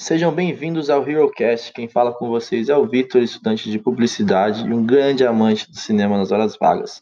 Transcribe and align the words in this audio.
Sejam 0.00 0.32
bem-vindos 0.32 0.90
ao 0.90 1.06
HeroCast. 1.06 1.72
Quem 1.72 1.88
fala 1.88 2.14
com 2.14 2.28
vocês 2.28 2.68
é 2.68 2.76
o 2.76 2.86
Vitor, 2.86 3.20
estudante 3.20 3.68
de 3.68 3.80
publicidade 3.80 4.64
e 4.64 4.72
um 4.72 4.86
grande 4.86 5.26
amante 5.26 5.68
do 5.68 5.76
cinema 5.76 6.16
nas 6.16 6.30
horas 6.30 6.56
vagas. 6.56 7.00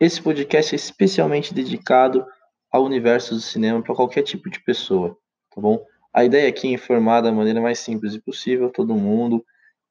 Esse 0.00 0.20
podcast 0.20 0.74
é 0.74 0.76
especialmente 0.76 1.54
dedicado 1.54 2.26
ao 2.72 2.82
universo 2.82 3.36
do 3.36 3.40
cinema 3.40 3.80
para 3.80 3.94
qualquer 3.94 4.22
tipo 4.22 4.50
de 4.50 4.58
pessoa, 4.64 5.16
tá 5.54 5.60
bom? 5.60 5.80
A 6.12 6.24
ideia 6.24 6.48
aqui 6.48 6.66
é 6.66 6.72
informar 6.72 7.20
da 7.20 7.30
maneira 7.30 7.60
mais 7.60 7.78
simples 7.78 8.18
possível 8.18 8.68
todo 8.68 8.96
mundo, 8.96 9.44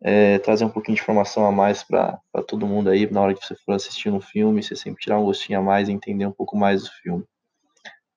é, 0.04 0.38
trazer 0.40 0.66
um 0.66 0.70
pouquinho 0.70 0.98
de 0.98 1.02
informação 1.02 1.46
a 1.46 1.52
mais 1.52 1.82
para 1.82 2.20
todo 2.46 2.68
mundo 2.68 2.90
aí 2.90 3.10
na 3.10 3.22
hora 3.22 3.34
que 3.34 3.44
você 3.44 3.56
for 3.56 3.72
assistir 3.72 4.10
um 4.10 4.20
filme, 4.20 4.62
você 4.62 4.76
sempre 4.76 5.02
tirar 5.02 5.18
um 5.18 5.24
gostinho 5.24 5.60
a 5.60 5.62
mais 5.62 5.88
e 5.88 5.94
entender 5.94 6.26
um 6.26 6.34
pouco 6.34 6.58
mais 6.58 6.84
do 6.84 6.90
filme. 6.90 7.24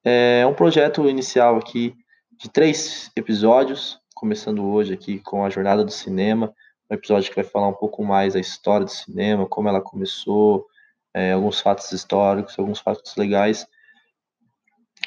É 0.05 0.45
um 0.45 0.53
projeto 0.53 1.09
inicial 1.09 1.57
aqui 1.57 1.95
de 2.41 2.51
três 2.51 3.09
episódios, 3.17 4.01
começando 4.17 4.65
hoje 4.65 4.95
aqui 4.95 5.19
com 5.19 5.45
a 5.45 5.51
Jornada 5.51 5.85
do 5.85 5.91
Cinema, 5.91 6.55
um 6.91 6.95
episódio 6.95 7.29
que 7.29 7.37
vai 7.37 7.45
falar 7.45 7.69
um 7.69 7.75
pouco 7.75 8.03
mais 8.03 8.33
da 8.33 8.41
história 8.41 8.87
do 8.87 8.91
cinema, 8.91 9.47
como 9.47 9.69
ela 9.69 9.83
começou, 9.83 10.67
é, 11.13 11.33
alguns 11.33 11.61
fatos 11.61 11.93
históricos, 11.93 12.59
alguns 12.59 12.81
fatos 12.81 13.15
legais, 13.15 13.67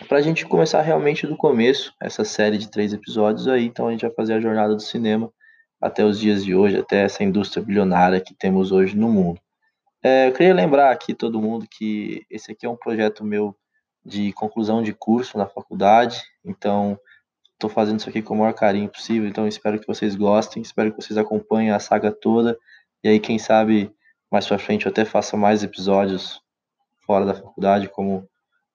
para 0.07 0.19
a 0.19 0.21
gente 0.21 0.45
começar 0.45 0.83
realmente 0.83 1.25
do 1.25 1.35
começo, 1.35 1.91
essa 1.99 2.23
série 2.23 2.59
de 2.59 2.69
três 2.69 2.93
episódios 2.93 3.47
aí, 3.47 3.65
então 3.65 3.87
a 3.87 3.91
gente 3.91 4.01
vai 4.05 4.11
fazer 4.11 4.35
a 4.35 4.39
Jornada 4.39 4.75
do 4.75 4.81
Cinema 4.81 5.33
até 5.81 6.05
os 6.05 6.19
dias 6.19 6.45
de 6.45 6.53
hoje, 6.53 6.77
até 6.77 7.01
essa 7.01 7.23
indústria 7.23 7.65
bilionária 7.65 8.21
que 8.21 8.35
temos 8.35 8.71
hoje 8.71 8.95
no 8.95 9.09
mundo. 9.09 9.41
É, 10.03 10.27
eu 10.27 10.33
queria 10.33 10.53
lembrar 10.53 10.91
aqui 10.91 11.15
todo 11.15 11.41
mundo 11.41 11.65
que 11.67 12.27
esse 12.29 12.51
aqui 12.51 12.63
é 12.63 12.69
um 12.69 12.77
projeto 12.77 13.25
meu 13.25 13.55
de 14.05 14.31
conclusão 14.33 14.83
de 14.83 14.93
curso 14.93 15.35
na 15.35 15.47
faculdade, 15.47 16.21
então 16.45 16.99
Estou 17.59 17.69
fazendo 17.69 17.99
isso 17.99 18.07
aqui 18.07 18.21
com 18.21 18.35
o 18.35 18.37
maior 18.37 18.53
carinho 18.53 18.87
possível, 18.87 19.27
então 19.27 19.45
espero 19.45 19.77
que 19.77 19.85
vocês 19.85 20.15
gostem, 20.15 20.61
espero 20.61 20.93
que 20.93 21.01
vocês 21.01 21.17
acompanhem 21.17 21.71
a 21.71 21.79
saga 21.79 22.09
toda. 22.09 22.57
E 23.03 23.09
aí, 23.09 23.19
quem 23.19 23.37
sabe, 23.37 23.93
mais 24.31 24.47
pra 24.47 24.57
frente 24.57 24.85
eu 24.85 24.91
até 24.93 25.03
faça 25.03 25.35
mais 25.35 25.61
episódios 25.61 26.41
fora 27.05 27.25
da 27.25 27.33
faculdade, 27.33 27.89
como 27.89 28.25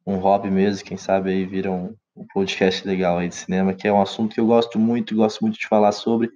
um 0.07 0.17
hobby 0.17 0.51
mesmo, 0.51 0.85
quem 0.85 0.99
sabe 0.99 1.31
aí 1.31 1.47
vira 1.47 1.73
um, 1.73 1.97
um 2.15 2.27
podcast 2.27 2.87
legal 2.87 3.17
aí 3.17 3.31
de 3.31 3.37
cinema, 3.37 3.73
que 3.73 3.89
é 3.89 3.93
um 3.93 4.03
assunto 4.03 4.35
que 4.35 4.41
eu 4.41 4.47
gosto 4.47 4.79
muito, 4.79 5.17
gosto 5.17 5.41
muito 5.41 5.59
de 5.59 5.67
falar 5.67 5.93
sobre. 5.93 6.31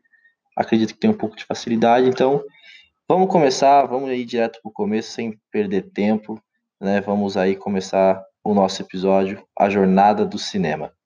Acredito 0.57 0.95
que 0.95 1.01
tem 1.01 1.11
um 1.11 1.19
pouco 1.19 1.37
de 1.37 1.45
facilidade, 1.45 2.09
então 2.09 2.43
vamos 3.07 3.31
começar, 3.31 3.85
vamos 3.85 4.11
ir 4.11 4.25
direto 4.25 4.59
para 4.63 4.71
o 4.71 4.73
começo 4.73 5.11
sem 5.11 5.39
perder 5.53 5.91
tempo, 5.91 6.43
né? 6.81 7.03
Vamos 7.03 7.37
aí 7.37 7.55
começar 7.55 8.25
o 8.43 8.55
nosso 8.55 8.81
episódio, 8.81 9.47
a 9.55 9.69
jornada 9.69 10.25
do 10.25 10.39
cinema. 10.39 10.97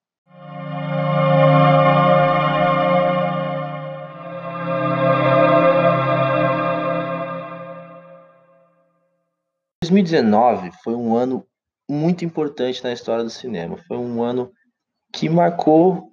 2019 9.92 10.70
foi 10.82 10.94
um 10.94 11.14
ano 11.14 11.46
muito 11.88 12.24
importante 12.24 12.82
na 12.82 12.92
história 12.92 13.22
do 13.22 13.30
cinema. 13.30 13.76
Foi 13.86 13.98
um 13.98 14.22
ano 14.22 14.50
que 15.12 15.28
marcou 15.28 16.08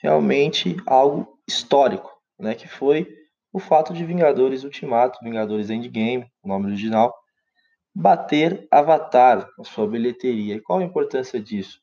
realmente 0.00 0.76
algo 0.86 1.26
histórico, 1.48 2.10
né? 2.38 2.54
Que 2.54 2.68
foi 2.68 3.08
o 3.52 3.58
fato 3.58 3.92
de 3.92 4.04
Vingadores 4.04 4.62
Ultimato, 4.62 5.18
Vingadores 5.22 5.70
Endgame, 5.70 6.26
o 6.42 6.48
nome 6.48 6.66
original, 6.66 7.12
bater 7.92 8.68
Avatar 8.70 9.48
a 9.58 9.64
sua 9.64 9.88
bilheteria. 9.88 10.54
E 10.54 10.60
qual 10.60 10.78
a 10.78 10.84
importância 10.84 11.40
disso? 11.40 11.80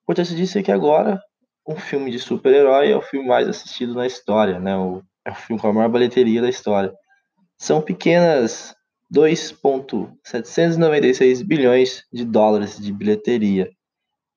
A 0.00 0.02
importância 0.04 0.36
disso 0.36 0.58
é 0.58 0.62
que 0.62 0.70
agora 0.70 1.20
um 1.66 1.76
filme 1.76 2.10
de 2.10 2.20
super-herói 2.20 2.92
é 2.92 2.96
o 2.96 3.02
filme 3.02 3.26
mais 3.26 3.48
assistido 3.48 3.94
na 3.94 4.06
história, 4.06 4.60
né? 4.60 4.76
O, 4.76 5.02
é 5.24 5.30
o 5.32 5.34
filme 5.34 5.60
com 5.60 5.68
a 5.68 5.72
maior 5.72 5.88
bilheteria 5.88 6.40
da 6.40 6.48
história. 6.48 6.92
São 7.58 7.80
pequenas 7.82 8.74
2,796 9.10 11.42
bilhões 11.42 12.04
de 12.12 12.24
dólares 12.24 12.78
de 12.78 12.92
bilheteria 12.92 13.70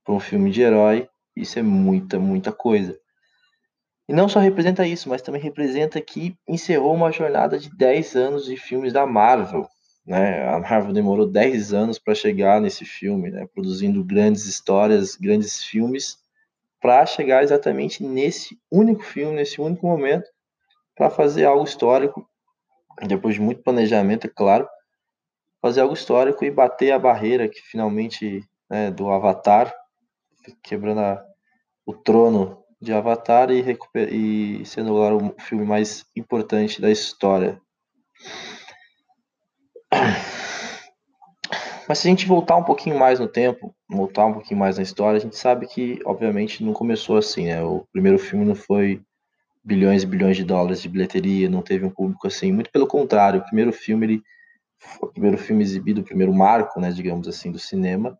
para 0.03 0.13
um 0.13 0.19
filme 0.19 0.51
de 0.51 0.61
herói. 0.61 1.07
Isso 1.35 1.59
é 1.59 1.61
muita, 1.61 2.19
muita 2.19 2.51
coisa. 2.51 2.99
E 4.09 4.13
não 4.13 4.29
só 4.29 4.39
representa 4.39 4.87
isso, 4.87 5.09
mas 5.09 5.21
também 5.21 5.41
representa 5.41 5.99
que 5.99 6.33
encerrou 6.47 6.95
uma 6.95 7.11
jornada 7.11 7.59
de 7.59 7.69
10 7.75 8.15
anos 8.15 8.45
de 8.45 8.55
filmes 8.55 8.93
da 8.93 9.05
Marvel. 9.05 9.67
Né? 10.05 10.47
A 10.47 10.59
Marvel 10.59 10.93
demorou 10.93 11.29
10 11.29 11.73
anos 11.73 11.99
para 11.99 12.15
chegar 12.15 12.61
nesse 12.61 12.85
filme, 12.85 13.29
né? 13.29 13.45
produzindo 13.53 14.01
grandes 14.05 14.45
histórias, 14.45 15.17
grandes 15.17 15.61
filmes, 15.61 16.17
para 16.79 17.05
chegar 17.05 17.43
exatamente 17.43 18.01
nesse 18.01 18.57
único 18.71 19.03
filme, 19.03 19.35
nesse 19.35 19.59
único 19.59 19.85
momento, 19.85 20.29
para 20.95 21.09
fazer 21.09 21.43
algo 21.43 21.65
histórico 21.65 22.25
depois 23.05 23.35
de 23.35 23.41
muito 23.41 23.61
planejamento, 23.61 24.27
é 24.27 24.29
claro, 24.29 24.67
fazer 25.61 25.81
algo 25.81 25.93
histórico 25.93 26.45
e 26.45 26.51
bater 26.51 26.91
a 26.91 26.99
barreira 26.99 27.47
que 27.47 27.61
finalmente 27.61 28.43
né, 28.69 28.91
do 28.91 29.09
Avatar, 29.09 29.73
quebrando 30.63 31.01
a, 31.01 31.23
o 31.85 31.93
trono 31.93 32.63
de 32.79 32.93
Avatar 32.93 33.49
e, 33.51 33.63
e 34.11 34.65
sendo 34.65 34.89
agora 34.91 35.15
o 35.15 35.35
filme 35.39 35.65
mais 35.65 36.05
importante 36.15 36.79
da 36.79 36.91
história. 36.91 37.59
Mas 41.87 41.99
se 41.99 42.07
a 42.07 42.11
gente 42.11 42.27
voltar 42.27 42.57
um 42.57 42.63
pouquinho 42.63 42.99
mais 42.99 43.19
no 43.19 43.27
tempo, 43.27 43.73
voltar 43.89 44.25
um 44.25 44.33
pouquinho 44.33 44.59
mais 44.59 44.77
na 44.77 44.83
história, 44.83 45.17
a 45.17 45.21
gente 45.21 45.37
sabe 45.37 45.65
que, 45.67 45.99
obviamente, 46.05 46.63
não 46.63 46.73
começou 46.73 47.17
assim, 47.17 47.45
né? 47.45 47.63
O 47.63 47.87
primeiro 47.93 48.19
filme 48.19 48.43
não 48.43 48.55
foi 48.55 49.01
bilhões 49.67 50.03
e 50.03 50.05
bilhões 50.05 50.37
de 50.37 50.45
dólares 50.45 50.81
de 50.81 50.87
bilheteria, 50.87 51.49
não 51.49 51.61
teve 51.61 51.85
um 51.85 51.89
público 51.89 52.25
assim. 52.25 52.53
Muito 52.53 52.71
pelo 52.71 52.87
contrário, 52.87 53.41
o 53.41 53.43
primeiro 53.43 53.73
filme, 53.73 54.05
ele, 54.05 54.21
o 55.01 55.07
primeiro 55.07 55.37
filme 55.37 55.61
exibido, 55.61 55.99
o 55.99 56.05
primeiro 56.05 56.33
marco, 56.33 56.79
né, 56.79 56.89
digamos 56.89 57.27
assim, 57.27 57.51
do 57.51 57.59
cinema, 57.59 58.17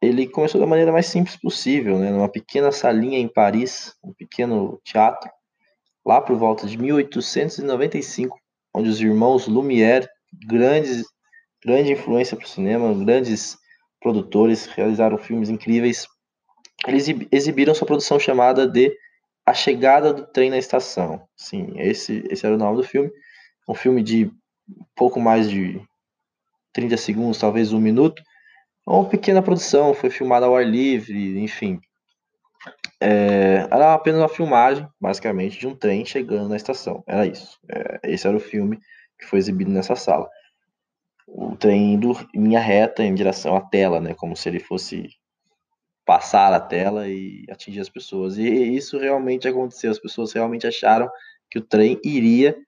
ele 0.00 0.26
começou 0.26 0.58
da 0.58 0.66
maneira 0.66 0.90
mais 0.90 1.04
simples 1.04 1.36
possível, 1.36 1.98
né, 1.98 2.10
numa 2.10 2.30
pequena 2.30 2.72
salinha 2.72 3.18
em 3.18 3.28
Paris, 3.28 3.94
um 4.02 4.14
pequeno 4.14 4.80
teatro, 4.82 5.30
lá 6.04 6.18
por 6.18 6.34
volta 6.36 6.66
de 6.66 6.78
1895, 6.78 8.38
onde 8.74 8.88
os 8.88 8.98
irmãos 9.02 9.46
Lumière, 9.46 10.08
grandes, 10.46 11.04
grande 11.62 11.92
influência 11.92 12.38
para 12.38 12.46
o 12.46 12.48
cinema, 12.48 12.94
grandes 13.04 13.58
produtores, 14.00 14.64
realizaram 14.64 15.18
filmes 15.18 15.50
incríveis. 15.50 16.06
Eles 16.88 17.06
exibiram 17.30 17.74
sua 17.74 17.86
produção 17.86 18.18
chamada 18.18 18.66
de 18.66 18.96
a 19.50 19.54
Chegada 19.54 20.14
do 20.14 20.24
Trem 20.26 20.48
na 20.48 20.58
Estação. 20.58 21.26
Sim, 21.36 21.72
esse, 21.76 22.24
esse 22.30 22.46
era 22.46 22.54
o 22.54 22.58
nome 22.58 22.76
do 22.76 22.84
filme. 22.84 23.10
Um 23.68 23.74
filme 23.74 24.02
de 24.02 24.30
pouco 24.94 25.20
mais 25.20 25.50
de 25.50 25.82
30 26.72 26.96
segundos, 26.96 27.38
talvez 27.38 27.72
um 27.72 27.80
minuto. 27.80 28.22
Uma 28.86 29.08
pequena 29.08 29.42
produção, 29.42 29.92
foi 29.92 30.08
filmada 30.08 30.46
ao 30.46 30.56
ar 30.56 30.64
livre, 30.64 31.40
enfim. 31.40 31.80
É, 33.00 33.66
era 33.70 33.92
apenas 33.92 34.20
uma 34.20 34.28
filmagem, 34.28 34.86
basicamente, 35.00 35.58
de 35.58 35.66
um 35.66 35.74
trem 35.74 36.04
chegando 36.04 36.48
na 36.48 36.56
estação. 36.56 37.02
Era 37.06 37.26
isso. 37.26 37.58
É, 37.68 38.00
esse 38.04 38.26
era 38.28 38.36
o 38.36 38.40
filme 38.40 38.78
que 39.18 39.26
foi 39.26 39.40
exibido 39.40 39.70
nessa 39.70 39.96
sala. 39.96 40.28
O 41.26 41.56
trem 41.56 41.94
indo 41.94 42.12
em 42.32 42.44
linha 42.44 42.60
reta 42.60 43.02
em 43.02 43.14
direção 43.14 43.56
à 43.56 43.60
tela, 43.60 44.00
né? 44.00 44.14
Como 44.14 44.36
se 44.36 44.48
ele 44.48 44.60
fosse 44.60 45.08
passar 46.10 46.52
a 46.52 46.58
tela 46.58 47.08
e 47.08 47.44
atingir 47.48 47.78
as 47.78 47.88
pessoas. 47.88 48.36
E 48.36 48.42
isso 48.42 48.98
realmente 48.98 49.46
aconteceu. 49.46 49.92
As 49.92 49.98
pessoas 50.00 50.32
realmente 50.32 50.66
acharam 50.66 51.08
que 51.48 51.60
o 51.60 51.62
trem 51.62 52.00
iria 52.02 52.58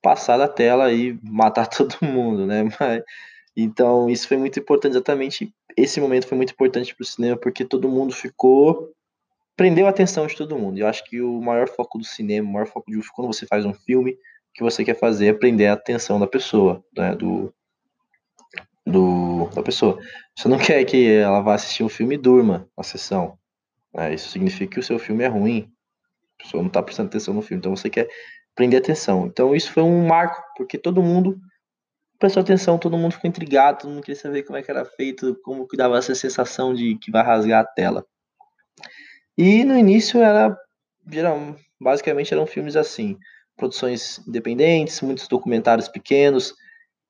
passar 0.00 0.36
da 0.36 0.46
tela 0.46 0.92
e 0.92 1.18
matar 1.20 1.66
todo 1.66 1.96
mundo, 2.00 2.46
né? 2.46 2.62
Mas, 2.78 3.02
então 3.56 4.08
isso 4.08 4.28
foi 4.28 4.36
muito 4.36 4.56
importante. 4.60 4.92
Exatamente 4.92 5.52
esse 5.76 6.00
momento 6.00 6.28
foi 6.28 6.36
muito 6.36 6.52
importante 6.52 6.94
para 6.94 7.02
o 7.02 7.06
cinema 7.06 7.36
porque 7.36 7.64
todo 7.64 7.88
mundo 7.88 8.14
ficou 8.14 8.92
prendeu 9.56 9.88
a 9.88 9.90
atenção 9.90 10.28
de 10.28 10.36
todo 10.36 10.56
mundo. 10.56 10.78
Eu 10.78 10.86
acho 10.86 11.02
que 11.02 11.20
o 11.20 11.42
maior 11.42 11.68
foco 11.68 11.98
do 11.98 12.04
cinema, 12.04 12.48
o 12.48 12.52
maior 12.52 12.68
foco 12.68 12.88
de 12.88 13.00
quando 13.12 13.26
você 13.26 13.46
faz 13.46 13.64
um 13.64 13.74
filme, 13.74 14.16
que 14.54 14.62
você 14.62 14.84
quer 14.84 14.96
fazer 14.96 15.26
é 15.26 15.32
prender 15.32 15.68
a 15.68 15.72
atenção 15.72 16.20
da 16.20 16.26
pessoa, 16.28 16.84
né? 16.96 17.16
Do, 17.16 17.52
do, 18.86 19.48
da 19.54 19.62
pessoa. 19.62 19.98
Você 20.36 20.48
não 20.48 20.58
quer 20.58 20.84
que 20.84 21.12
ela 21.12 21.40
vá 21.40 21.54
assistir 21.54 21.82
um 21.82 21.88
filme 21.88 22.14
e 22.14 22.18
durma 22.18 22.68
na 22.76 22.82
sessão. 22.82 23.38
Né? 23.94 24.14
Isso 24.14 24.28
significa 24.28 24.74
que 24.74 24.80
o 24.80 24.82
seu 24.82 24.98
filme 24.98 25.24
é 25.24 25.28
ruim. 25.28 25.70
A 26.38 26.42
pessoa 26.42 26.62
não 26.62 26.68
está 26.68 26.82
prestando 26.82 27.08
atenção 27.08 27.34
no 27.34 27.42
filme. 27.42 27.58
Então 27.60 27.74
você 27.74 27.88
quer 27.88 28.08
prender 28.54 28.80
atenção. 28.80 29.26
Então 29.26 29.54
isso 29.54 29.72
foi 29.72 29.82
um 29.82 30.06
marco, 30.06 30.42
porque 30.56 30.76
todo 30.76 31.02
mundo 31.02 31.38
prestou 32.18 32.40
atenção, 32.40 32.78
todo 32.78 32.96
mundo 32.96 33.14
ficou 33.14 33.28
intrigado, 33.28 33.80
todo 33.80 33.90
mundo 33.90 34.02
queria 34.02 34.20
saber 34.20 34.44
como 34.44 34.56
é 34.56 34.62
que 34.62 34.70
era 34.70 34.84
feito, 34.84 35.36
como 35.42 35.66
que 35.66 35.76
dava 35.76 35.98
essa 35.98 36.14
sensação 36.14 36.72
de 36.72 36.96
que 36.96 37.10
vai 37.10 37.24
rasgar 37.24 37.62
a 37.62 37.66
tela. 37.66 38.06
E 39.36 39.64
no 39.64 39.76
início 39.76 40.20
era, 40.20 40.56
era 41.10 41.56
basicamente 41.80 42.32
eram 42.32 42.46
filmes 42.46 42.76
assim, 42.76 43.18
produções 43.56 44.20
independentes, 44.26 45.00
muitos 45.00 45.26
documentários 45.26 45.88
pequenos, 45.88 46.54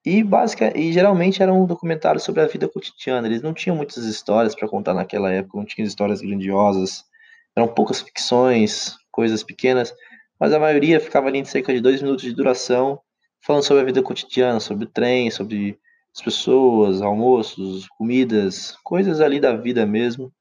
e, 0.05 0.23
basic, 0.25 0.65
e 0.77 0.93
geralmente 0.93 1.43
era 1.43 1.53
um 1.53 1.65
documentário 1.65 2.21
sobre 2.21 2.41
a 2.41 2.47
vida 2.47 2.69
cotidiana. 2.69 3.29
Eles 3.29 3.43
não 3.43 3.55
tinham 3.55 3.77
muitas 3.77 4.05
histórias 4.05 4.55
para 4.55 4.69
contar 4.69 4.95
naquela 4.95 5.31
época, 5.31 5.59
não 5.59 5.65
tinham 5.65 5.87
histórias 5.87 6.21
grandiosas, 6.21 7.05
eram 7.55 7.69
poucas 7.69 8.01
ficções, 8.01 8.97
coisas 9.11 9.43
pequenas. 9.43 9.95
mas 10.41 10.53
a 10.53 10.59
maioria 10.59 10.99
ficava 10.99 11.29
ali 11.29 11.39
em 11.39 11.45
cerca 11.45 11.73
de 11.73 11.81
dois 11.81 12.03
minutos 12.03 12.25
de 12.25 12.35
duração, 12.35 13.01
falando 13.41 13.63
sobre 13.63 13.83
a 13.83 13.87
vida 13.87 14.03
cotidiana, 14.03 14.59
sobre 14.59 14.85
o 14.85 14.89
trem, 14.89 15.31
sobre 15.31 15.79
as 16.15 16.21
pessoas, 16.21 17.01
almoços, 17.01 17.87
comidas, 17.89 18.77
coisas 18.83 19.21
ali 19.21 19.39
da 19.39 19.55
vida 19.55 19.87
mesmo. 19.87 20.33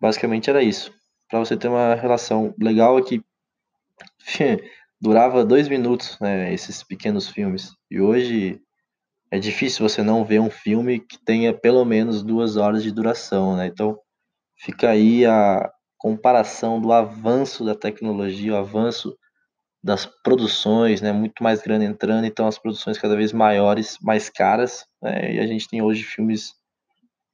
Basicamente 0.00 0.50
era 0.50 0.62
isso. 0.62 0.92
Para 1.30 1.38
você 1.38 1.56
ter 1.56 1.68
uma 1.68 1.94
relação 1.94 2.54
legal 2.60 2.96
aqui, 2.98 3.24
durava 5.00 5.44
dois 5.44 5.68
minutos, 5.68 6.18
né, 6.20 6.52
esses 6.52 6.82
pequenos 6.82 7.28
filmes. 7.28 7.72
E 7.90 8.00
hoje 8.00 8.60
é 9.32 9.38
difícil 9.38 9.88
você 9.88 10.02
não 10.02 10.26
ver 10.26 10.40
um 10.40 10.50
filme 10.50 11.00
que 11.00 11.16
tenha 11.24 11.54
pelo 11.54 11.86
menos 11.86 12.22
duas 12.22 12.58
horas 12.58 12.82
de 12.82 12.92
duração, 12.92 13.56
né? 13.56 13.66
Então 13.66 13.98
fica 14.58 14.90
aí 14.90 15.24
a 15.24 15.72
comparação 15.96 16.78
do 16.78 16.92
avanço 16.92 17.64
da 17.64 17.74
tecnologia, 17.74 18.52
o 18.52 18.56
avanço 18.56 19.16
das 19.82 20.04
produções, 20.22 21.00
né? 21.00 21.12
Muito 21.12 21.42
mais 21.42 21.62
grana 21.62 21.82
entrando, 21.82 22.26
então 22.26 22.46
as 22.46 22.58
produções 22.58 22.98
cada 22.98 23.16
vez 23.16 23.32
maiores, 23.32 23.96
mais 24.02 24.28
caras, 24.28 24.84
né? 25.02 25.36
E 25.36 25.40
a 25.40 25.46
gente 25.46 25.66
tem 25.66 25.80
hoje 25.80 26.02
filmes 26.02 26.52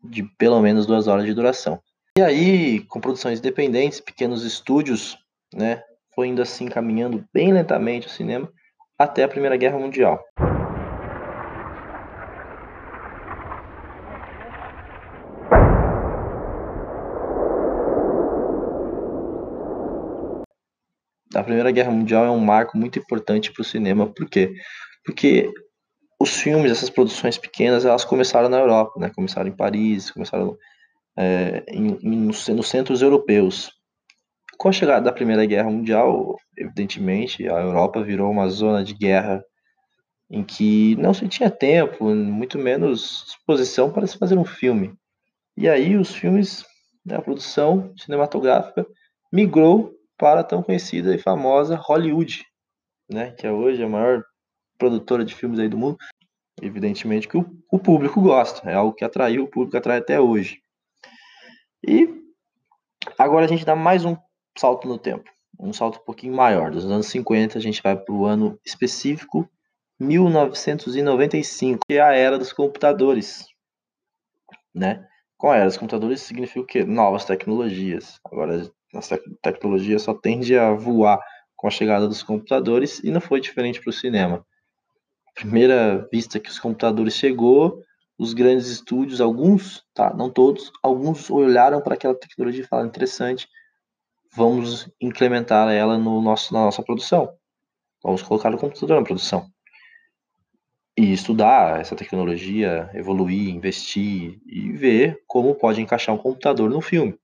de 0.00 0.23
pelo 0.23 0.61
menos 0.61 0.87
duas 0.87 1.09
horas 1.09 1.27
de 1.27 1.35
duração. 1.35 1.81
E 2.17 2.23
aí, 2.23 2.79
com 2.83 3.00
produções 3.00 3.41
independentes, 3.41 3.99
pequenos 3.99 4.45
estúdios, 4.45 5.19
né? 5.53 5.83
Foi 6.15 6.29
indo 6.29 6.41
assim, 6.41 6.69
caminhando 6.69 7.25
bem 7.35 7.53
lentamente 7.53 8.06
o 8.06 8.11
cinema 8.11 8.49
até 8.97 9.25
a 9.25 9.29
Primeira 9.29 9.56
Guerra 9.56 9.81
Mundial. 9.81 10.23
Primeira 21.49 21.71
Guerra 21.71 21.91
Mundial 21.91 22.27
é 22.27 22.31
um 22.31 22.39
marco 22.39 22.77
muito 22.77 22.99
importante 22.99 23.50
para 23.53 23.62
o 23.62 23.65
cinema. 23.65 24.06
Por 24.06 24.29
quê? 24.29 24.55
Porque 25.05 25.50
os 26.21 26.37
filmes, 26.37 26.71
essas 26.71 26.91
produções 26.91 27.39
pequenas, 27.39 27.85
elas 27.85 28.05
começaram 28.05 28.49
na 28.49 28.59
Europa, 28.59 29.00
né? 29.00 29.11
Começaram 29.15 29.49
em 29.49 29.56
Paris, 29.56 30.11
começaram 30.11 30.56
é, 31.17 31.65
em, 31.69 31.99
em, 32.03 32.17
nos, 32.17 32.47
nos 32.49 32.69
centros 32.69 33.00
europeus. 33.00 33.73
Com 34.59 34.69
a 34.69 34.73
chegada 34.73 35.05
da 35.05 35.12
Primeira 35.12 35.47
Guerra 35.47 35.71
Mundial, 35.71 36.37
evidentemente, 36.56 37.49
a 37.49 37.61
Europa 37.61 38.03
virou 38.03 38.31
uma 38.31 38.49
zona 38.49 38.85
de 38.85 38.93
guerra 38.93 39.43
em 40.31 40.45
que 40.45 40.97
não 40.97 41.15
se 41.15 41.27
tinha 41.29 41.50
tempo, 41.50 42.05
muito 42.15 42.59
menos 42.59 43.25
disposição 43.25 43.91
para 43.91 44.06
se 44.06 44.19
fazer 44.19 44.37
um 44.37 44.45
filme. 44.45 44.93
E 45.56 45.67
aí 45.69 45.97
os 45.97 46.15
filmes, 46.15 46.67
né, 47.06 47.17
a 47.17 47.23
produção 47.23 47.93
cinematográfica 47.97 48.87
migrou 49.33 49.98
para 50.19 50.41
a 50.41 50.44
tão 50.44 50.62
conhecida 50.62 51.15
e 51.15 51.19
famosa 51.19 51.76
Hollywood, 51.76 52.44
né, 53.09 53.31
que 53.31 53.47
é 53.47 53.53
hoje 53.53 53.82
a 53.82 53.88
maior 53.88 54.25
produtora 54.76 55.25
de 55.25 55.35
filmes 55.35 55.59
aí 55.59 55.69
do 55.69 55.79
mundo. 55.79 55.97
Evidentemente 56.61 57.29
que 57.29 57.38
o, 57.38 57.47
o 57.70 57.79
público 57.79 58.20
gosta, 58.20 58.69
é 58.69 58.75
algo 58.75 58.93
que 58.93 59.05
atraiu, 59.05 59.44
o 59.44 59.49
público 59.49 59.76
atrai 59.76 59.99
até 59.99 60.20
hoje. 60.20 60.61
E 61.87 62.09
agora 63.17 63.47
a 63.47 63.49
gente 63.49 63.65
dá 63.65 63.76
mais 63.76 64.05
um 64.05 64.17
salto 64.59 64.88
no 64.88 64.99
tempo, 64.99 65.31
um 65.59 65.73
salto 65.73 66.00
um 66.00 66.05
pouquinho 66.05 66.35
maior. 66.35 66.73
Dos 66.73 66.85
anos 66.85 67.06
50 67.06 67.56
a 67.56 67.61
gente 67.61 67.81
vai 67.81 67.97
para 67.97 68.12
o 68.12 68.26
ano 68.26 68.59
específico 68.67 69.49
1995, 70.00 71.81
que 71.87 71.94
é 71.94 72.00
a 72.00 72.12
era 72.12 72.38
dos 72.38 72.53
computadores, 72.53 73.47
né? 74.75 75.06
Com 75.37 75.50
a 75.50 75.56
era 75.56 75.67
dos 75.67 75.76
computadores 75.76 76.23
significa 76.23 76.61
o 76.61 76.67
quê? 76.67 76.85
Novas 76.85 77.25
tecnologias. 77.25 78.19
Agora 78.25 78.69
essa 78.94 79.20
tecnologia 79.43 79.99
só 79.99 80.14
tende 80.14 80.56
a 80.56 80.73
voar 80.73 81.20
com 81.56 81.67
a 81.67 81.70
chegada 81.70 82.06
dos 82.06 82.23
computadores 82.23 83.00
e 83.00 83.11
não 83.11 83.20
foi 83.20 83.40
diferente 83.40 83.81
para 83.81 83.90
o 83.90 83.93
cinema. 83.93 84.46
Primeira 85.35 86.08
vista 86.11 86.40
que 86.40 86.49
os 86.49 86.58
computadores 86.58 87.14
chegou, 87.14 87.82
os 88.19 88.32
grandes 88.32 88.69
estúdios, 88.69 89.20
alguns, 89.20 89.85
tá, 89.94 90.12
não 90.14 90.31
todos, 90.31 90.73
alguns 90.82 91.31
olharam 91.31 91.81
para 91.81 91.94
aquela 91.94 92.14
tecnologia 92.14 92.62
e 92.62 92.67
falaram 92.67 92.88
interessante, 92.88 93.49
vamos 94.35 94.90
implementar 95.00 95.69
ela 95.73 95.99
no 95.99 96.20
nosso, 96.20 96.52
na 96.52 96.64
nossa 96.64 96.82
produção. 96.82 97.32
Vamos 98.02 98.23
colocar 98.23 98.55
o 98.55 98.58
computador 98.58 98.99
na 98.99 99.05
produção. 99.05 99.50
E 100.96 101.12
estudar 101.12 101.81
essa 101.81 101.94
tecnologia, 101.94 102.90
evoluir, 102.94 103.50
investir 103.50 104.40
e 104.46 104.73
ver 104.73 105.23
como 105.26 105.55
pode 105.55 105.81
encaixar 105.81 106.14
um 106.14 106.19
computador 106.19 106.69
no 106.69 106.81
filme. 106.81 107.19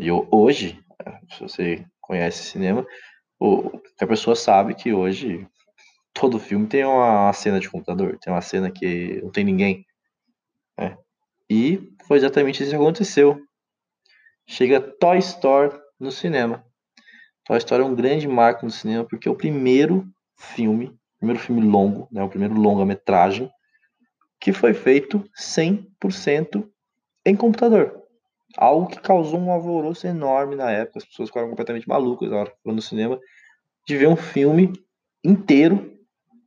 E 0.00 0.10
hoje, 0.10 0.82
se 1.28 1.40
você 1.42 1.84
conhece 2.00 2.44
cinema, 2.44 2.86
a 4.00 4.06
pessoa 4.06 4.34
sabe 4.34 4.74
que 4.74 4.94
hoje 4.94 5.46
todo 6.14 6.38
filme 6.38 6.66
tem 6.66 6.86
uma 6.86 7.30
cena 7.34 7.60
de 7.60 7.68
computador, 7.68 8.18
tem 8.18 8.32
uma 8.32 8.40
cena 8.40 8.70
que 8.70 9.20
não 9.22 9.30
tem 9.30 9.44
ninguém. 9.44 9.84
Né? 10.78 10.96
E 11.50 11.92
foi 12.08 12.16
exatamente 12.16 12.62
isso 12.62 12.70
que 12.70 12.76
aconteceu. 12.76 13.42
Chega 14.48 14.80
Toy 14.80 15.18
Story 15.18 15.78
no 16.00 16.10
cinema. 16.10 16.64
Toy 17.44 17.58
Story 17.58 17.82
é 17.82 17.86
um 17.86 17.94
grande 17.94 18.26
marco 18.26 18.64
no 18.64 18.72
cinema 18.72 19.04
porque 19.04 19.28
é 19.28 19.30
o 19.30 19.36
primeiro 19.36 20.10
filme, 20.34 20.98
primeiro 21.18 21.42
filme 21.42 21.60
longo, 21.60 22.08
né, 22.10 22.22
o 22.22 22.28
primeiro 22.30 22.54
longa-metragem 22.54 23.50
que 24.40 24.50
foi 24.50 24.72
feito 24.72 25.22
100% 25.38 26.66
em 27.26 27.36
computador. 27.36 27.99
Algo 28.56 28.88
que 28.88 29.00
causou 29.00 29.38
um 29.38 29.50
alvoroço 29.50 30.06
enorme 30.06 30.56
na 30.56 30.70
época. 30.70 30.98
As 30.98 31.04
pessoas 31.04 31.28
ficaram 31.28 31.48
completamente 31.48 31.88
malucas 31.88 32.30
na 32.30 32.38
hora 32.38 32.50
que 32.50 32.56
foram 32.62 32.76
no 32.76 32.82
cinema 32.82 33.18
de 33.86 33.96
ver 33.96 34.08
um 34.08 34.16
filme 34.16 34.72
inteiro 35.24 35.98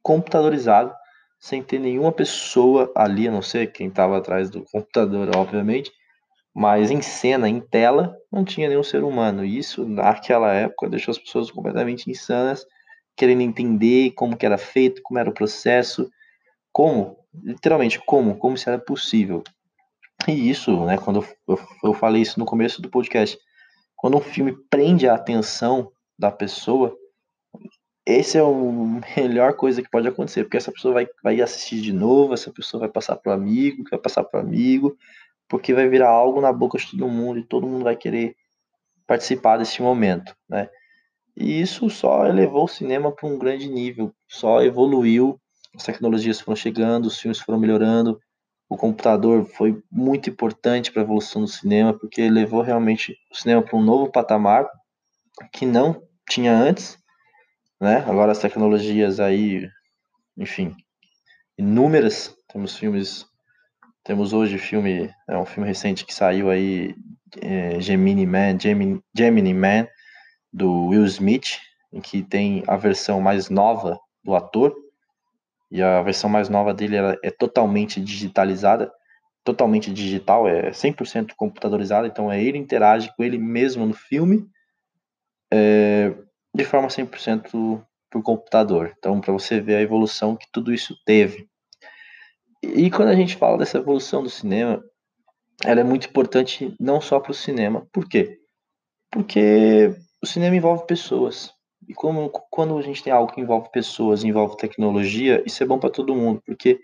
computadorizado, 0.01 0.94
sem 1.39 1.61
ter 1.63 1.79
nenhuma 1.79 2.11
pessoa 2.11 2.91
ali, 2.95 3.27
a 3.27 3.31
não 3.31 3.41
ser 3.41 3.71
quem 3.71 3.88
estava 3.88 4.17
atrás 4.17 4.50
do 4.50 4.63
computador, 4.63 5.35
obviamente, 5.35 5.91
mas 6.53 6.91
em 6.91 7.01
cena, 7.01 7.50
em 7.50 7.59
tela, 7.59 8.15
não 8.31 8.45
tinha 8.45 8.69
nenhum 8.69 8.83
ser 8.83 9.03
humano. 9.03 9.44
E 9.44 9.57
isso, 9.57 9.85
naquela 9.85 10.53
época, 10.53 10.89
deixou 10.89 11.11
as 11.11 11.17
pessoas 11.17 11.49
completamente 11.49 12.09
insanas, 12.09 12.65
querendo 13.15 13.41
entender 13.41 14.11
como 14.11 14.38
que 14.38 14.45
era 14.45 14.57
feito, 14.57 15.01
como 15.01 15.19
era 15.19 15.29
o 15.29 15.33
processo, 15.33 16.09
como, 16.71 17.17
literalmente, 17.44 17.99
como, 18.06 18.38
como 18.38 18.57
se 18.57 18.69
era 18.69 18.77
possível. 18.77 19.44
E 20.27 20.49
isso, 20.49 20.85
né, 20.85 20.97
quando 20.97 21.25
eu, 21.47 21.59
eu 21.83 21.93
falei 21.93 22.21
isso 22.21 22.39
no 22.39 22.45
começo 22.45 22.81
do 22.81 22.89
podcast, 22.89 23.37
quando 23.95 24.17
um 24.17 24.21
filme 24.21 24.55
prende 24.69 25.07
a 25.07 25.15
atenção 25.15 25.91
da 26.17 26.31
pessoa, 26.31 26.95
esse 28.05 28.37
é 28.37 28.41
a 28.41 28.45
melhor 29.21 29.53
coisa 29.53 29.81
que 29.81 29.89
pode 29.89 30.07
acontecer, 30.07 30.44
porque 30.44 30.57
essa 30.57 30.71
pessoa 30.71 30.94
vai, 30.94 31.07
vai 31.23 31.42
assistir 31.42 31.81
de 31.81 31.94
novo, 31.94 32.33
essa 32.33 32.51
pessoa 32.51 32.81
vai 32.81 32.89
passar 32.89 33.15
para 33.15 33.31
o 33.31 33.33
amigo, 33.33 33.83
que 33.83 33.92
vai 33.92 33.99
passar 33.99 34.23
para 34.23 34.39
o 34.39 34.44
amigo, 34.44 34.97
porque 35.47 35.73
vai 35.73 35.87
virar 35.87 36.09
algo 36.09 36.42
na 36.42 36.51
boca 36.51 36.77
de 36.77 36.92
todo 36.92 37.07
mundo 37.07 37.39
e 37.39 37.44
todo 37.44 37.68
mundo 37.68 37.83
vai 37.83 37.95
querer 37.95 38.35
participar 39.07 39.57
desse 39.57 39.81
momento, 39.81 40.35
né? 40.49 40.69
E 41.35 41.61
isso 41.61 41.89
só 41.89 42.27
elevou 42.27 42.65
o 42.65 42.68
cinema 42.68 43.11
para 43.11 43.27
um 43.27 43.37
grande 43.37 43.68
nível, 43.68 44.13
só 44.27 44.61
evoluiu, 44.61 45.39
as 45.75 45.83
tecnologias 45.83 46.39
foram 46.39 46.56
chegando, 46.56 47.07
os 47.07 47.19
filmes 47.19 47.39
foram 47.39 47.59
melhorando, 47.59 48.19
o 48.73 48.77
computador 48.77 49.45
foi 49.45 49.80
muito 49.92 50.31
importante 50.31 50.92
para 50.92 51.03
a 51.03 51.06
evolução 51.06 51.44
do 51.44 51.47
cinema, 51.47 51.94
porque 51.94 52.27
levou 52.27 52.63
realmente 52.63 53.15
o 53.31 53.37
cinema 53.37 53.61
para 53.61 53.77
um 53.77 53.83
novo 53.83 54.11
patamar 54.11 54.68
que 55.51 55.63
não 55.63 56.01
tinha 56.27 56.51
antes, 56.51 56.97
né? 57.80 57.97
Agora 58.07 58.31
as 58.31 58.39
tecnologias 58.39 59.19
aí, 59.19 59.69
enfim, 60.35 60.75
inúmeras. 61.56 62.35
Temos 62.51 62.75
filmes, 62.75 63.27
temos 64.03 64.33
hoje 64.33 64.57
filme, 64.57 65.13
é 65.30 65.37
um 65.37 65.45
filme 65.45 65.68
recente 65.68 66.03
que 66.03 66.13
saiu 66.13 66.49
aí, 66.49 66.95
é, 67.42 67.80
Gemini 67.80 68.25
Man, 68.25 68.59
Gemini, 68.59 68.99
Gemini 69.15 69.53
Man, 69.53 69.87
do 70.51 70.87
Will 70.87 71.06
Smith, 71.06 71.59
em 71.92 72.01
que 72.01 72.23
tem 72.23 72.63
a 72.68 72.75
versão 72.75 73.21
mais 73.21 73.51
nova 73.51 73.99
do 74.23 74.35
ator, 74.35 74.73
e 75.73 75.81
a 75.81 76.03
versão 76.03 76.30
mais 76.30 76.49
nova 76.49 76.71
dele 76.71 76.97
é 77.23 77.31
totalmente 77.31 77.99
digitalizada, 77.99 78.94
totalmente 79.44 79.92
digital, 79.92 80.47
é 80.47 80.69
100% 80.69 81.33
computadorizada, 81.35 82.06
então 82.06 82.31
é 82.31 82.42
ele 82.42 82.59
interage 82.59 83.11
com 83.18 83.23
ele 83.23 83.39
mesmo 83.39 83.83
no 83.83 83.94
filme 83.95 84.47
é, 85.51 86.13
de 86.56 86.63
forma 86.63 86.89
100% 86.89 87.83
por 88.11 88.21
computador. 88.21 88.94
Então, 88.99 89.19
para 89.19 89.33
você 89.33 89.59
ver 89.59 89.77
a 89.77 89.81
evolução 89.81 90.35
que 90.35 90.45
tudo 90.51 90.71
isso 90.71 90.95
teve. 91.07 91.49
E 92.61 92.92
quando 92.92 93.09
a 93.09 93.15
gente 93.15 93.35
fala 93.35 93.57
dessa 93.57 93.80
evolução 93.80 94.21
do 94.21 94.30
cinema, 94.30 94.80
ela 95.65 95.81
é 95.81 95.83
muito 95.83 96.07
importante 96.07 96.75
não 96.80 97.01
só 97.01 97.19
para 97.19 97.31
o 97.31 97.35
cinema. 97.35 97.87
Por 97.92 98.07
quê? 98.07 98.37
Porque 99.11 99.92
o 100.21 100.27
cinema 100.27 100.56
envolve 100.56 100.85
pessoas. 100.85 101.51
E 101.87 101.94
como, 101.94 102.30
quando 102.30 102.78
a 102.78 102.81
gente 102.81 103.04
tem 103.04 103.11
algo 103.11 103.31
que 103.31 103.42
envolve 103.42 103.69
pessoas, 103.71 104.23
envolve 104.23 104.57
tecnologia, 104.57 105.44
isso 105.45 105.61
é 105.63 105.66
bom 105.66 105.80
para 105.80 105.90
todo 105.90 106.16
mundo, 106.16 106.42
porque 106.45 106.80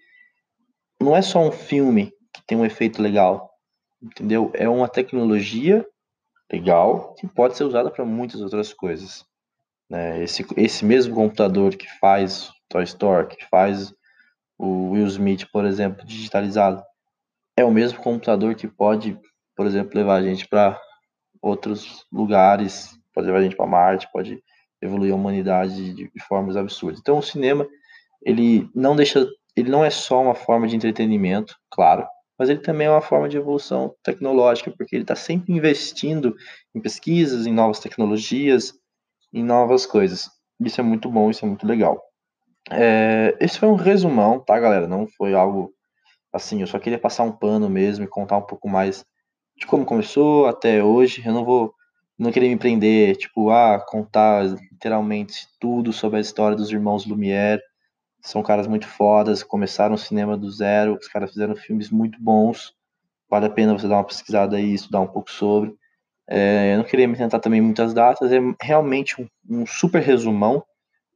não 1.00 1.16
é 1.16 1.22
só 1.22 1.40
um 1.40 1.52
filme 1.52 2.12
que 2.34 2.42
tem 2.46 2.58
um 2.58 2.66
efeito 2.66 3.02
legal, 3.02 3.50
entendeu? 4.02 4.52
É 4.54 4.68
uma 4.68 4.88
tecnologia 4.88 5.86
legal 6.52 7.14
que 7.16 7.28
pode 7.28 7.56
ser 7.56 7.64
usada 7.64 7.90
para 7.92 8.04
muitas 8.04 8.42
outras 8.42 8.74
coisas. 8.74 9.26
Né? 9.90 10.24
Esse, 10.24 10.46
esse 10.58 10.86
mesmo 10.86 11.16
computador 11.16 11.76
que 11.76 11.88
faz 12.00 12.52
Toy 12.68 12.84
Story, 12.84 13.28
que 13.28 13.46
faz 13.48 13.94
o 14.58 14.92
Will 14.92 15.08
Smith, 15.08 15.46
por 15.52 15.66
exemplo, 15.66 16.06
digitalizado, 16.06 16.84
é 17.56 17.64
o 17.64 17.72
mesmo 17.72 18.02
computador 18.02 18.56
que 18.56 18.68
pode, 18.68 19.18
por 19.56 19.66
exemplo, 19.66 19.98
levar 19.98 20.16
a 20.16 20.24
gente 20.24 20.48
para 20.48 20.80
outros 21.42 22.06
lugares, 22.12 22.98
pode 23.14 23.28
levar 23.28 23.40
a 23.40 23.44
gente 23.44 23.56
para 23.56 23.66
Marte, 23.66 24.10
pode 24.12 24.44
evoluir 24.82 25.14
a 25.14 25.16
humanidade 25.16 25.94
de, 25.94 26.10
de 26.10 26.24
formas 26.28 26.56
absurdas. 26.56 27.00
Então, 27.00 27.18
o 27.18 27.24
cinema, 27.24 27.68
ele 28.22 28.70
não 28.74 28.96
deixa, 28.96 29.28
ele 29.56 29.70
não 29.70 29.84
é 29.84 29.90
só 29.90 30.22
uma 30.22 30.36
forma 30.36 30.68
de 30.68 30.76
entretenimento, 30.76 31.56
claro, 31.70 32.08
mas 32.38 32.50
ele 32.50 32.60
também 32.60 32.88
é 32.88 32.90
uma 32.92 33.02
forma 33.02 33.28
de 33.28 33.36
evolução 33.36 33.94
tecnológica, 34.02 34.72
porque 34.72 34.96
ele 34.96 35.04
está 35.04 35.16
sempre 35.16 35.54
investindo 35.54 36.36
em 36.74 36.80
pesquisas, 36.80 37.46
em 37.46 37.54
novas 37.54 37.80
tecnologias, 37.80 38.74
em 39.34 39.44
novas 39.44 39.86
coisas. 39.86 40.30
Isso 40.60 40.80
é 40.80 40.84
muito 40.84 41.10
bom, 41.10 41.30
isso 41.30 41.44
é 41.44 41.48
muito 41.48 41.68
legal. 41.68 42.02
É, 42.72 43.36
esse 43.40 43.60
foi 43.60 43.68
um 43.68 43.76
resumão, 43.76 44.40
tá, 44.40 44.58
galera? 44.60 44.88
Não 44.88 45.08
foi 45.08 45.34
algo 45.34 45.74
assim, 46.32 46.62
eu 46.62 46.68
só 46.68 46.80
queria 46.80 47.00
passar 47.00 47.24
um 47.24 47.32
pano 47.32 47.70
mesmo 47.70 48.06
e 48.06 48.08
contar 48.08 48.38
um 48.38 48.46
pouco 48.46 48.70
mais 48.70 49.04
de 49.58 49.66
como 49.66 49.86
começou 49.86 50.46
até 50.46 50.84
hoje. 50.84 51.22
Eu 51.26 51.34
não 51.34 51.44
vou 51.44 51.74
não 52.20 52.32
querer 52.34 52.50
me 52.50 52.58
prender, 52.58 53.16
tipo, 53.16 53.50
ah, 53.50 53.80
contar 53.80 54.44
literalmente 54.44 55.48
tudo 55.58 55.94
sobre 55.94 56.18
a 56.18 56.22
história 56.22 56.58
dos 56.58 56.70
irmãos 56.70 57.06
Lumière. 57.06 57.62
São 58.22 58.44
caras 58.44 58.68
muito 58.68 58.88
fodas, 58.88 59.42
começaram 59.42 59.96
o 59.96 59.98
cinema 59.98 60.36
do 60.36 60.52
zero, 60.52 60.98
os 61.00 61.08
caras 61.08 61.32
fizeram 61.32 61.56
filmes 61.56 61.90
muito 61.90 62.22
bons. 62.22 62.74
Vale 63.30 63.46
a 63.46 63.50
pena 63.50 63.72
você 63.72 63.88
dar 63.88 63.96
uma 63.96 64.04
pesquisada 64.04 64.58
aí, 64.58 64.74
estudar 64.74 65.00
um 65.00 65.08
pouco 65.08 65.32
sobre. 65.32 65.74
É, 66.28 66.74
eu 66.74 66.78
não 66.78 66.84
queria 66.84 67.08
me 67.08 67.16
tentar 67.16 67.40
também 67.40 67.62
muitas 67.62 67.94
datas, 67.94 68.32
é 68.32 68.40
realmente 68.62 69.22
um, 69.22 69.28
um 69.50 69.66
super 69.66 70.02
resumão. 70.02 70.64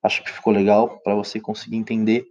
Acho 0.01 0.23
que 0.23 0.31
ficou 0.31 0.53
legal 0.53 0.99
para 1.03 1.15
você 1.15 1.39
conseguir 1.39 1.75
entender 1.77 2.25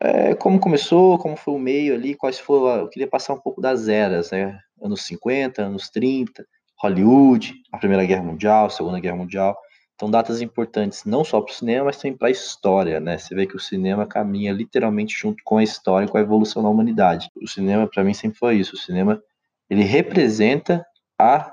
é, 0.00 0.34
como 0.34 0.60
começou, 0.60 1.18
como 1.18 1.36
foi 1.36 1.54
o 1.54 1.58
meio 1.58 1.94
ali, 1.94 2.14
quais 2.14 2.38
foram. 2.38 2.82
Eu 2.82 2.88
queria 2.88 3.08
passar 3.08 3.32
um 3.32 3.40
pouco 3.40 3.60
das 3.60 3.88
eras, 3.88 4.30
né? 4.30 4.60
Anos 4.80 5.02
50, 5.06 5.62
anos 5.62 5.88
30, 5.88 6.46
Hollywood, 6.80 7.54
a 7.72 7.78
Primeira 7.78 8.04
Guerra 8.04 8.22
Mundial, 8.22 8.66
a 8.66 8.70
Segunda 8.70 9.00
Guerra 9.00 9.16
Mundial. 9.16 9.58
Então, 9.94 10.08
datas 10.08 10.40
importantes 10.40 11.04
não 11.04 11.24
só 11.24 11.40
para 11.40 11.50
o 11.50 11.54
cinema, 11.54 11.86
mas 11.86 11.96
também 11.96 12.16
para 12.16 12.28
a 12.28 12.30
história, 12.30 13.00
né? 13.00 13.18
Você 13.18 13.34
vê 13.34 13.46
que 13.46 13.56
o 13.56 13.60
cinema 13.60 14.06
caminha 14.06 14.52
literalmente 14.52 15.18
junto 15.18 15.42
com 15.42 15.58
a 15.58 15.62
história, 15.64 16.06
com 16.06 16.16
a 16.16 16.20
evolução 16.20 16.62
da 16.62 16.68
humanidade. 16.68 17.28
O 17.34 17.48
cinema, 17.48 17.88
para 17.88 18.04
mim, 18.04 18.14
sempre 18.14 18.38
foi 18.38 18.56
isso. 18.56 18.76
O 18.76 18.78
cinema, 18.78 19.20
ele 19.68 19.82
representa 19.82 20.86
a, 21.18 21.52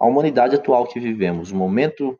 a 0.00 0.06
humanidade 0.06 0.54
atual 0.54 0.86
que 0.86 0.98
vivemos, 0.98 1.52
o 1.52 1.56
momento 1.56 2.18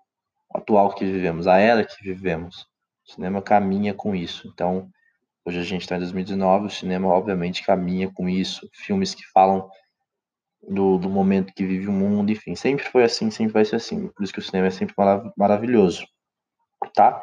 atual 0.54 0.94
que 0.94 1.06
vivemos, 1.06 1.46
a 1.46 1.56
era 1.56 1.84
que 1.84 2.04
vivemos. 2.04 2.66
O 3.08 3.12
cinema 3.12 3.40
caminha 3.40 3.94
com 3.94 4.14
isso. 4.14 4.46
Então, 4.52 4.90
hoje 5.42 5.58
a 5.58 5.64
gente 5.64 5.82
está 5.82 5.96
em 5.96 6.00
2019, 6.00 6.66
o 6.66 6.70
cinema, 6.70 7.08
obviamente, 7.08 7.64
caminha 7.64 8.10
com 8.10 8.28
isso. 8.28 8.68
Filmes 8.74 9.14
que 9.14 9.24
falam 9.32 9.70
do, 10.68 10.98
do 10.98 11.08
momento 11.08 11.52
que 11.54 11.64
vive 11.64 11.88
o 11.88 11.92
mundo, 11.92 12.30
enfim, 12.30 12.54
sempre 12.54 12.84
foi 12.84 13.04
assim, 13.04 13.30
sempre 13.30 13.52
vai 13.52 13.64
ser 13.64 13.76
assim. 13.76 14.08
Por 14.08 14.22
isso 14.22 14.32
que 14.32 14.38
o 14.38 14.42
cinema 14.42 14.68
é 14.68 14.70
sempre 14.70 14.94
marav 14.96 15.30
maravilhoso, 15.36 16.06
tá? 16.94 17.22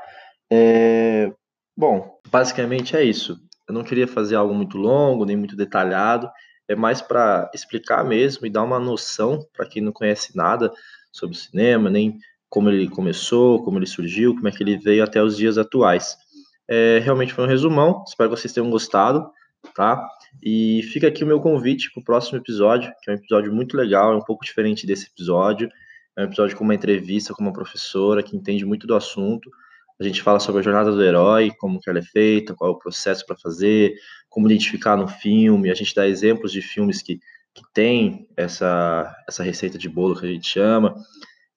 É, 0.51 1.31
bom, 1.75 2.19
basicamente 2.29 2.95
é 2.95 3.03
isso. 3.03 3.37
Eu 3.67 3.73
não 3.73 3.83
queria 3.83 4.07
fazer 4.07 4.35
algo 4.35 4.53
muito 4.53 4.77
longo, 4.77 5.25
nem 5.25 5.37
muito 5.37 5.55
detalhado, 5.55 6.29
é 6.67 6.75
mais 6.75 7.01
para 7.01 7.49
explicar 7.53 8.03
mesmo 8.03 8.45
e 8.45 8.49
dar 8.49 8.63
uma 8.63 8.79
noção 8.79 9.45
para 9.53 9.65
quem 9.65 9.81
não 9.81 9.91
conhece 9.91 10.35
nada 10.35 10.71
sobre 11.11 11.35
o 11.35 11.39
cinema, 11.39 11.89
nem 11.89 12.17
como 12.49 12.69
ele 12.69 12.89
começou, 12.89 13.63
como 13.63 13.77
ele 13.79 13.87
surgiu, 13.87 14.35
como 14.35 14.47
é 14.47 14.51
que 14.51 14.61
ele 14.61 14.77
veio 14.77 15.03
até 15.03 15.21
os 15.21 15.37
dias 15.37 15.57
atuais. 15.57 16.17
É, 16.67 16.99
realmente 16.99 17.33
foi 17.33 17.45
um 17.45 17.47
resumão, 17.47 18.03
espero 18.07 18.29
que 18.29 18.37
vocês 18.37 18.53
tenham 18.53 18.69
gostado, 18.69 19.29
tá? 19.75 20.05
E 20.43 20.83
fica 20.91 21.07
aqui 21.07 21.23
o 21.23 21.27
meu 21.27 21.39
convite 21.39 21.91
para 21.91 22.01
o 22.01 22.03
próximo 22.03 22.37
episódio, 22.37 22.91
que 23.01 23.09
é 23.09 23.13
um 23.13 23.17
episódio 23.17 23.53
muito 23.53 23.75
legal, 23.75 24.13
é 24.13 24.15
um 24.15 24.23
pouco 24.23 24.45
diferente 24.45 24.87
desse 24.87 25.07
episódio. 25.07 25.69
É 26.17 26.21
um 26.21 26.25
episódio 26.25 26.57
com 26.57 26.63
uma 26.63 26.75
entrevista 26.75 27.33
com 27.33 27.41
uma 27.41 27.53
professora 27.53 28.21
que 28.21 28.35
entende 28.35 28.65
muito 28.65 28.85
do 28.85 28.95
assunto. 28.95 29.49
A 29.99 30.03
gente 30.03 30.21
fala 30.21 30.39
sobre 30.39 30.61
a 30.61 30.63
jornada 30.63 30.91
do 30.91 31.03
herói, 31.03 31.51
como 31.59 31.79
que 31.79 31.89
ela 31.89 31.99
é 31.99 32.03
feita, 32.03 32.55
qual 32.55 32.71
é 32.71 32.73
o 32.73 32.77
processo 32.77 33.25
para 33.25 33.37
fazer, 33.37 33.93
como 34.29 34.47
identificar 34.47 34.97
no 34.97 35.07
filme. 35.07 35.69
A 35.69 35.75
gente 35.75 35.93
dá 35.93 36.07
exemplos 36.07 36.51
de 36.51 36.61
filmes 36.61 37.01
que, 37.01 37.19
que 37.53 37.61
tem 37.73 38.27
essa, 38.35 39.15
essa 39.27 39.43
receita 39.43 39.77
de 39.77 39.87
bolo 39.87 40.19
que 40.19 40.25
a 40.25 40.29
gente 40.29 40.47
chama. 40.47 40.95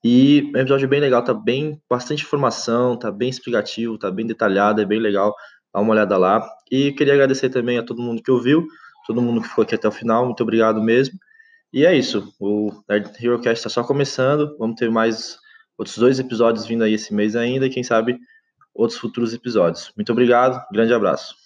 E 0.05 0.51
é 0.55 0.59
um 0.59 0.61
episódio 0.61 0.87
bem 0.87 1.01
legal, 1.01 1.25
tá 1.25 1.33
bem, 1.33 1.81
bastante 1.89 2.23
informação, 2.23 2.99
tá 2.99 3.11
bem 3.11 3.31
explicativo, 3.31 3.97
tá 3.97 4.11
bem 4.11 4.27
detalhado, 4.27 4.83
é 4.83 4.85
bem 4.85 5.01
legal 5.01 5.35
dá 5.75 5.81
uma 5.81 5.91
olhada 5.91 6.17
lá. 6.17 6.49
E 6.71 6.93
queria 6.93 7.15
agradecer 7.15 7.51
também 7.51 7.79
a 7.79 7.83
todo 7.83 8.03
mundo 8.03 8.23
que 8.23 8.31
ouviu, 8.31 8.67
todo 9.07 9.23
mundo 9.23 9.43
que 9.43 9.49
ficou 9.49 9.63
aqui 9.63 9.75
até 9.75 9.87
o 9.87 9.93
final, 9.93 10.25
muito 10.25 10.43
obrigado 10.43 10.83
mesmo. 10.83 11.19
E 11.73 11.85
é 11.85 11.95
isso, 11.95 12.33
o 12.41 12.71
Nerd 12.89 13.11
HeroCast 13.21 13.59
está 13.59 13.69
só 13.69 13.83
começando, 13.83 14.57
vamos 14.59 14.77
ter 14.77 14.91
mais 14.91 15.39
outros 15.77 15.99
dois 15.99 16.19
episódios 16.19 16.65
vindo 16.65 16.85
aí 16.85 16.95
esse 16.95 17.13
mês 17.13 17.35
ainda, 17.35 17.67
e 17.67 17.71
quem 17.71 17.83
sabe 17.83 18.19
outros 18.73 18.99
futuros 18.99 19.35
episódios. 19.35 19.93
Muito 19.97 20.13
obrigado, 20.13 20.65
grande 20.73 20.95
abraço. 20.95 21.44